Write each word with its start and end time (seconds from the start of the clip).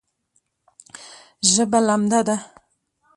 ژبه 1.51 1.79
لمده 1.87 2.21
ده 2.27 2.37